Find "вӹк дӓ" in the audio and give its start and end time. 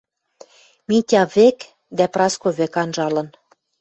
1.35-2.05